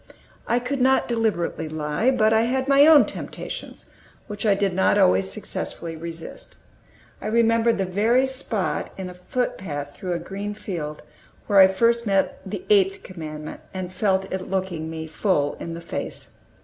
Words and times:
I 0.47 0.57
could 0.57 0.81
not 0.81 1.07
deliberately 1.07 1.69
lie, 1.69 2.09
but 2.09 2.33
I 2.33 2.41
had 2.45 2.67
my 2.67 2.87
own 2.87 3.05
temptations, 3.05 3.85
which 4.25 4.47
I 4.47 4.55
did 4.55 4.73
not 4.73 4.97
always 4.97 5.29
successfully 5.31 5.95
resist. 5.95 6.57
I 7.21 7.27
remember 7.27 7.71
the 7.71 7.85
very 7.85 8.25
spot 8.25 8.89
in 8.97 9.11
a 9.11 9.13
footpath 9.13 9.95
through 9.95 10.13
a 10.13 10.17
green 10.17 10.55
field 10.55 11.03
where 11.45 11.59
I 11.59 11.67
first 11.67 12.07
met 12.07 12.41
the 12.43 12.65
Eighth 12.71 13.03
Commandment, 13.03 13.61
and 13.75 13.93
felt 13.93 14.25
it 14.33 14.49
looking 14.49 14.89
me 14.89 15.05
full 15.05 15.53
in 15.59 15.75
the 15.75 15.81
face. 15.81 16.31